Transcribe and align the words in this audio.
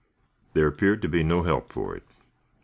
There 0.53 0.65
appeared 0.65 1.03
to 1.03 1.07
be 1.07 1.21
no 1.21 1.43
help 1.43 1.71
for 1.71 1.95
it. 1.95 2.01